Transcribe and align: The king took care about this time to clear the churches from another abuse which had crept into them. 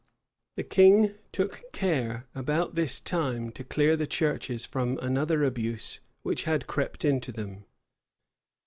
The 0.55 0.63
king 0.63 1.13
took 1.31 1.71
care 1.73 2.25
about 2.33 2.73
this 2.73 2.99
time 2.99 3.51
to 3.51 3.63
clear 3.63 3.95
the 3.95 4.07
churches 4.07 4.65
from 4.65 4.97
another 4.97 5.43
abuse 5.43 5.99
which 6.23 6.45
had 6.45 6.65
crept 6.65 7.05
into 7.05 7.31
them. 7.31 7.65